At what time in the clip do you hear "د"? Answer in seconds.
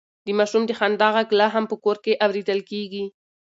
0.25-0.27, 0.67-0.71